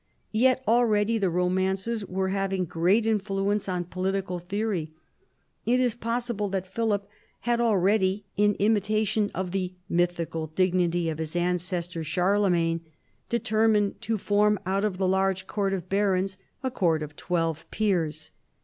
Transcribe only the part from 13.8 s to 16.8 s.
to form out of the large court of barons a